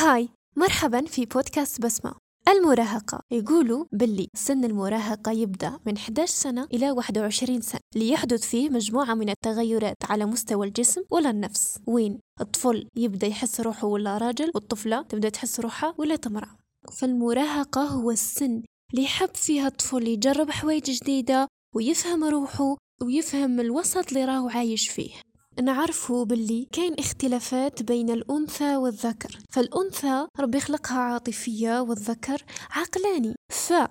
[0.00, 2.14] هاي مرحبا في بودكاست بسمة.
[2.48, 3.20] المراهقة.
[3.30, 9.28] يقولوا باللي سن المراهقة يبدأ من 11 سنة إلى 21 سنة ليحدث فيه مجموعة من
[9.28, 11.78] التغيرات على مستوى الجسم ولا النفس.
[11.86, 16.56] وين؟ الطفل يبدأ يحس روحه ولا راجل؟ والطفلة تبدأ تحس روحها ولا امرأة
[16.98, 18.62] فالمراهقة هو السن
[18.92, 25.12] اللي يحب فيها الطفل يجرب حوايج جديدة ويفهم روحه ويفهم الوسط اللي راهو عايش فيه.
[25.60, 29.38] نعرفوا باللي كاين اختلافات بين الأنثى والذكر.
[29.50, 33.34] فالأنثى ربي يخلقها عاطفية والذكر عقلاني.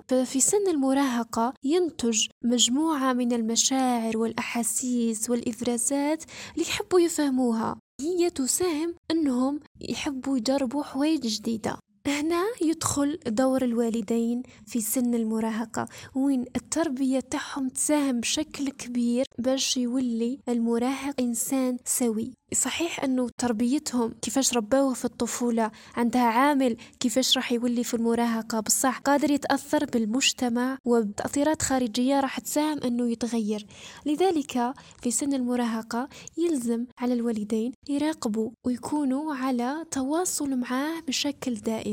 [0.07, 7.79] ففي سن المراهقة ينتج مجموعة من المشاعر والأحاسيس والإفرازات اللي يحبوا يفهموها.
[8.01, 11.79] هي تساهم أنهم يحبوا يجربوا حوايج جديدة.
[12.07, 20.39] هنا يدخل دور الوالدين في سن المراهقة وين التربية تاعهم تساهم بشكل كبير باش يولي
[20.49, 22.31] المراهق إنسان سوي.
[22.53, 28.99] صحيح أنه تربيتهم كيفاش ربوه في الطفولة عندها عامل كيفاش راح يولي في المراهقة بصح
[28.99, 33.65] قادر يتأثر بالمجتمع وبتأثيرات خارجية راح تساهم أنه يتغير.
[34.05, 41.88] لذلك في سن المراهقة يلزم على الوالدين يراقبوا ويكونوا على تواصل معاه بشكل دائم.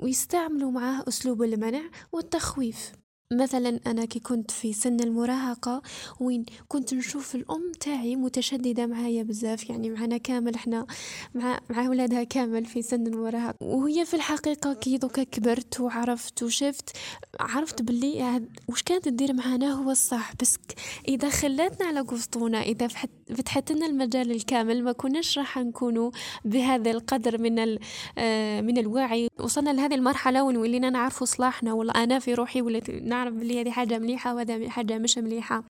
[0.00, 1.82] ويستعملوا معاه أسلوب المنع
[2.12, 2.92] والتخويف.
[3.32, 5.82] مثلا أنا كي كنت في سن المراهقة
[6.20, 10.86] وين كنت نشوف الأم تاعي متشددة معايا بزاف يعني معنا كامل إحنا
[11.34, 13.54] مع مع ولادها كامل في سن المراهقة.
[13.60, 16.96] وهي في الحقيقة كي دوكا كبرت وعرفت وشفت
[17.40, 20.32] عرفت باللي وش كانت تدير معانا هو الصح.
[20.40, 20.56] بس
[21.08, 22.88] إذا خلاتنا على قسطونة إذا
[23.36, 26.10] فتحت لنا المجال الكامل ما كناش راح نكونوا
[26.44, 27.78] بهذا القدر من
[28.18, 29.28] آه، من الوعي.
[29.40, 33.98] وصلنا لهذه المرحلة ونولينا نعرفوا صلاحنا ولا أنا في روحي وليت نعرف بلي هذه حاجة
[33.98, 35.64] مليحة وهذا حاجة مش مليحة.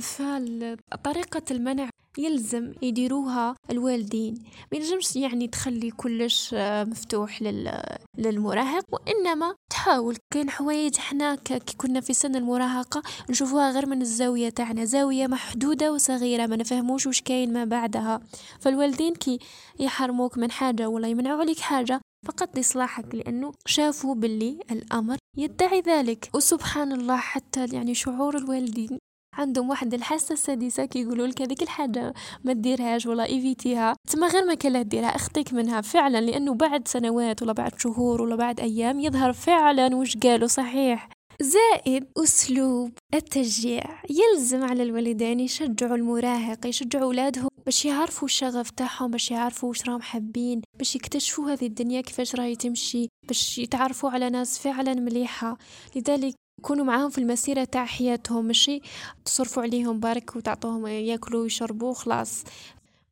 [0.00, 4.34] فطريقة المنع يلزم يديروها الوالدين.
[4.72, 7.82] ما يلزمش يعني تخلي كلش آه، مفتوح لل...
[8.18, 10.16] للمراهق وإنما تحاول.
[10.34, 14.84] كاين حوايج حنا كي كنا في سن المراهقة نشوفوها غير من الزاوية تاعنا.
[14.84, 18.20] زاوية محدودة وصغيرة ما نفهموش وش كاين ما بعدها.
[18.60, 19.38] فالوالدين كي
[19.80, 26.30] يحرموك من حاجة ولا يمنعوا عليك حاجة فقط لصلاحك لأنه شافوا باللي الأمر يدعي ذلك.
[26.34, 28.98] وسبحان الله حتى يعني شعور الوالدين
[29.34, 32.14] عندهم واحد الحاسه السادسه كيقولوا لك هذيك الحاجة
[32.44, 33.94] ما ديرهاش ولا ايفيتيها.
[34.10, 38.36] تما غير ما كان ديرها اخطيك منها فعلا لأنه بعد سنوات ولا بعد شهور ولا
[38.36, 41.08] بعد أيام يظهر فعلا وش قالوا صحيح.
[41.40, 44.02] زائد أسلوب التشجيع.
[44.10, 47.55] يلزم على الوالدين يشجعوا المراهق يشجعوا أولادهم.
[47.66, 52.56] باش يعرفوا الشغف تاعهم باش يعرفوا واش راهم حابين باش يكتشفوا هذه الدنيا كيفاش راهي
[52.56, 55.58] تمشي باش يتعرفوا على ناس فعلا مليحة.
[55.96, 58.80] لذلك كونوا معاهم في المسيرة تاع حياتهم ماشي
[59.24, 62.44] تصرفوا عليهم برك وتعطوهم ياكلوا ويشربوا خلاص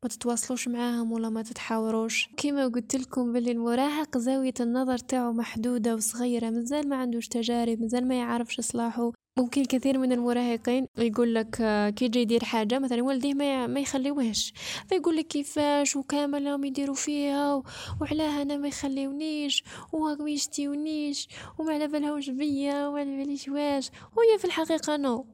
[0.03, 2.29] ما تتواصلوش معاهم ولا ما تتحاوروش.
[2.37, 8.07] كيما قلت لكم باللي المراهق زاوية النظر تاعو محدودة وصغيرة مازال ما عندوش تجارب مازال
[8.07, 9.11] ما يعرفش صلاحه.
[9.37, 13.79] ممكن كثير من المراهقين يقول لك آه، كي يجي يدير حاجة مثلا والديه ما ما
[13.79, 14.53] يخليوهش.
[14.89, 17.63] فيقول لك كيفاش وكامل راهم يديروا فيها
[18.01, 19.63] وعلاه أنا ما يخليونيش
[19.93, 21.27] وما يشتيونيش
[21.59, 23.89] وما على بالهمش بيا وما على باليش واش.
[24.17, 25.25] وهي في الحقيقة نو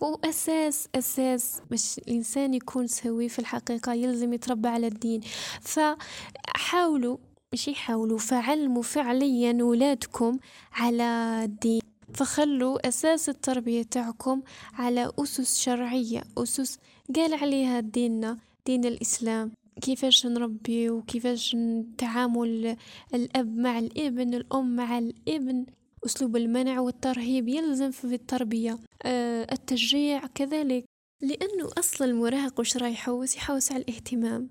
[0.00, 5.20] وأساس أساس باش الإنسان يكون سوي في الحقيقة يلزم يتربى على الدين.
[5.60, 7.16] فحاولوا
[7.52, 10.38] مش يحاولوا فعلموا فعليا ولادكم
[10.72, 11.91] على الدين.
[12.14, 14.42] فخلوا أساس التربية تاعكم
[14.74, 16.78] على أسس شرعية أسس
[17.16, 19.52] قال عليها ديننا دين الإسلام.
[19.80, 21.56] كيفاش نربي وكيفاش
[21.98, 22.76] تعامل
[23.14, 25.66] الأب مع الإبن الأم مع الإبن؟
[26.06, 28.78] أسلوب المنع والترهيب يلزم في التربية.
[29.02, 30.84] أه التشجيع كذلك.
[31.20, 34.50] لأنه أصل المراهق وش راح يحوس يحوس على الاهتمام.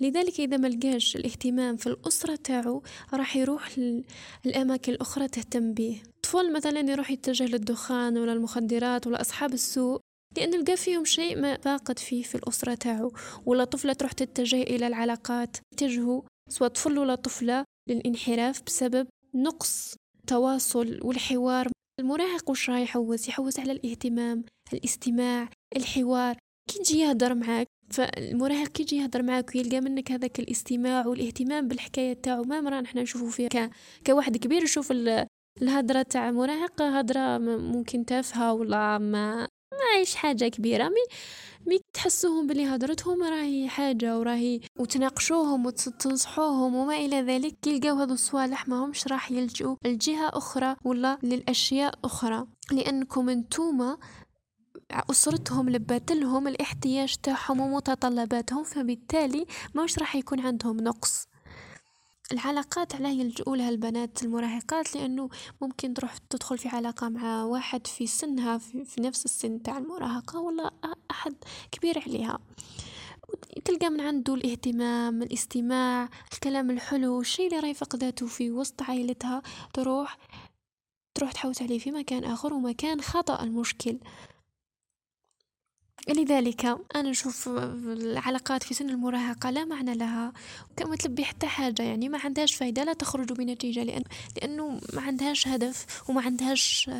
[0.00, 2.82] لذلك إذا ما لقاش الاهتمام في الأسرة تاعو
[3.14, 3.78] راح يروح
[4.44, 6.02] للأماكن الأخرى تهتم به.
[6.32, 10.00] طفل مثلا يروح يتجه للدخان ولا المخدرات ولا أصحاب السوء
[10.36, 13.12] لأن لقى فيهم شيء ما فاقد فيه في الأسرة تاعو.
[13.46, 20.98] ولا طفلة تروح تتجه إلى العلاقات يتجهوا سواء طفل ولا طفلة للإنحراف بسبب نقص التواصل
[21.02, 21.68] والحوار.
[22.00, 26.36] المراهق وش راح يحوس؟ يحوس على الاهتمام الاستماع الحوار.
[26.70, 32.12] كي يجي يهدر معاك فالمراهق كي يجي يهدر معاك ويلقى منك هذاك الاستماع والاهتمام بالحكاية
[32.12, 33.48] تاعو ما مرة نحنا نشوفو فيها.
[33.48, 33.70] ك...
[34.06, 34.92] كواحد كبير يشوف
[35.62, 40.88] الهدرة تاع مراهق هدرة ممكن تافهة ولا ما ما عايش حاجة كبيرة.
[40.88, 41.04] مي
[41.66, 47.66] مي تحسوهم بلي هدرتهم راهي حاجة وراهي وتناقشوهم وتنصحوهم وما إلى ذلك.
[47.66, 52.46] يلقاو هذو الصوالح ما همش راح يلجؤوا لجهة أخرى ولا للأشياء أخرى.
[52.72, 53.98] لأنكم انتوما
[55.10, 61.26] أسرتهم لباتلهم الاحتياج تاعهم ومتطلباتهم فبالتالي ماش راح يكون عندهم نقص.
[62.32, 65.28] العلاقات علاه يلجؤوا لها البنات المراهقات لأنه
[65.60, 70.40] ممكن تروح تدخل في علاقة مع واحد في سنها في, في نفس السن تاع المراهقة
[70.40, 70.70] ولا
[71.10, 71.34] أحد
[71.72, 72.38] كبير عليها.
[73.64, 79.42] تلقى من عنده الاهتمام الاستماع الكلام الحلو الشيء اللي راهي فقدته في وسط عائلتها
[79.74, 80.18] تروح
[81.14, 83.98] تروح تحوس عليه في مكان آخر ومكان خطأ المشكل.
[86.08, 86.64] لذلك
[86.94, 90.32] أنا نشوف العلاقات في سن المراهقة لا معنى لها.
[90.76, 94.02] كما تلبي حتى حاجة يعني ما عندهاش فايدة لا تخرج بنتيجة لأن
[94.36, 96.90] لأنه ما عندهاش هدف وما عندهاش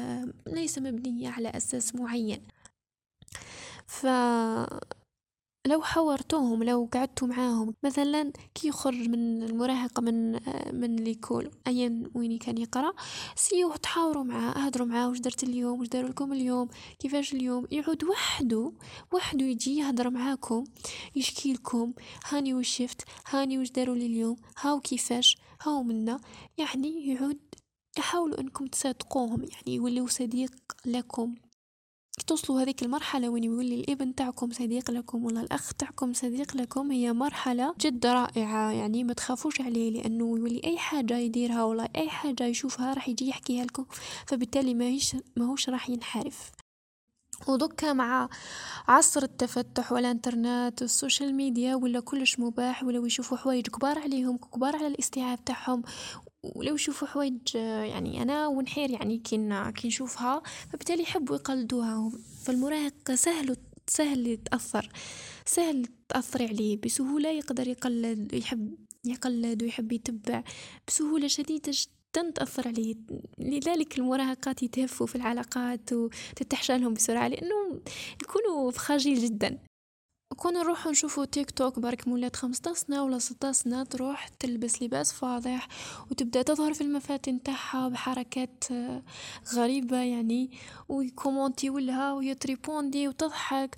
[0.47, 2.41] ليس مبنية على أساس معين.
[3.87, 4.07] ف
[5.67, 10.33] لو حورتوهم لو قعدتوا معاهم مثلا كي يخرج من المراهقة من
[10.81, 12.93] من l'école أيا وين كان يقرأ
[13.37, 16.69] سيو تحاوروا معاه أهدروا معاه واش درت اليوم واش داروا لكم اليوم
[16.99, 18.73] كيفاش اليوم؟ يعود وحده
[19.13, 20.65] وحده يجي يهدر معاكم
[21.17, 21.93] يشكي لكم
[22.29, 26.21] هاني وش شفت هاني وش داروا لي اليوم هاو كيفاش هاو منا.
[26.59, 27.39] يعني يعود
[27.99, 30.53] يحاولوا أنكم تصدقوهم يعني يوليو صديق
[30.87, 31.35] لكم.
[32.27, 37.13] توصلوا هذيك المرحلة وين يولي الإبن تاعكم صديق لكم ولا الأخ تاعكم صديق لكم هي
[37.13, 42.45] مرحلة جد رائعة يعني ما تخافوش عليه لأنه يولي أي حاجة يديرها ولا أي حاجة
[42.45, 43.87] يشوفها راح يجي يحكيها لكم
[44.27, 46.51] فبالتالي ما هيش ماهوش راح ينحرف.
[47.49, 48.29] ودكا مع
[48.89, 54.77] عصر التفتح والإنترنت وال social media ولا كلش مباح ولا يشوفوا حوايج كبار عليهم كبار
[54.77, 55.83] على الاستيعاب تاعهم
[56.43, 60.43] ولو يشوفوا حوايج يعني أنا ونحير يعني كي كي نشوفها
[60.73, 62.13] فبالتالي يحبوا يقلدوها.
[62.45, 63.57] فالمراهق سهل
[63.87, 64.89] سهل يتأثر
[65.47, 66.77] سهل تأثر عليه.
[66.77, 68.75] بسهولة يقدر يقلد ويحب
[69.05, 70.45] يقلد ويحب يتبع.
[70.89, 72.95] بسهولة شديدة جدا تأثر عليه.
[73.39, 77.81] لذلك المراهقات يتهفوا في العلاقات وتتحشى بسرعة لأنه
[78.23, 79.59] يكونوا fragile جدا.
[80.37, 85.13] كون نروحو نشوفو تيك توك برك مولات خمسطاش سنة ولا ستاش سنة تروح تلبس لباس
[85.13, 85.69] فاضح
[86.11, 89.03] وتبدأ تظهر في المفاتن تاعها بحركات آه،
[89.55, 90.51] غريبة يعني
[90.89, 93.77] ويكومونتيو لها ويتريبوندي وتضحك.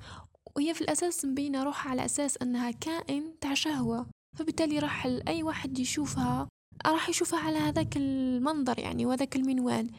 [0.56, 4.06] وهي في الأساس مبينة روحها على أساس أنها كائن تاع شهوة.
[4.36, 6.48] فبالتالي راح أي واحد يشوفها
[6.86, 9.90] راح يشوفها على هذاك المنظر يعني وهذاك المنوال.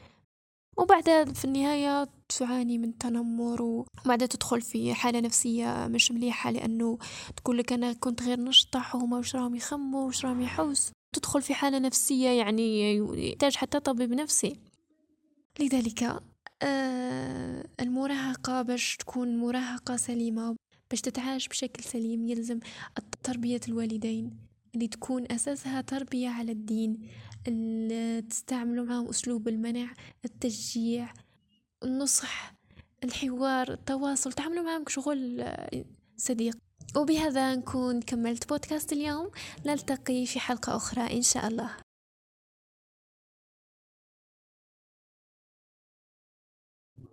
[0.78, 2.08] وبعدها في النهاية
[2.40, 6.98] تعاني من تنمر وبعدها تدخل في حالة نفسية مش مليحة لأنه
[7.38, 10.92] تقول لك أنا كنت غير نشطح وهما وش راهم يخموا وش راهم يحوس.
[11.16, 14.60] تدخل في حالة نفسية يعني يحتاج حتى طبيب نفسي.
[15.60, 16.22] لذلك
[16.62, 20.56] آه المراهقة باش تكون مراهقة سليمة
[20.90, 22.60] باش تتعاش بشكل سليم يلزم
[23.24, 24.38] تربية الوالدين
[24.76, 27.08] اللي تكون أساسها تربية على الدين.
[28.30, 29.94] تستعملوا معهم أسلوب المنع
[30.26, 31.14] التشجيع
[31.84, 32.54] النصح
[33.04, 35.46] الحوار التواصل تعملوا معهم كشغل
[36.18, 36.58] صديق.
[36.98, 39.32] وبهذا نكون كملت بودكاست اليوم.
[39.66, 41.85] نلتقي في حلقة أخرى إن شاء الله.